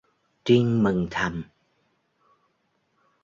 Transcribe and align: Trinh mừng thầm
Trinh 0.43 0.83
mừng 0.83 1.07
thầm 1.11 1.43